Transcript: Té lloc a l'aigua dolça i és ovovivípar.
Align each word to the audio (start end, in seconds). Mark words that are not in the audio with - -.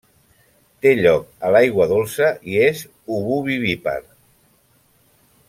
Té 0.85 0.93
lloc 0.99 1.27
a 1.49 1.51
l'aigua 1.55 1.87
dolça 1.91 2.31
i 2.53 2.57
és 2.71 2.81
ovovivípar. 3.19 3.97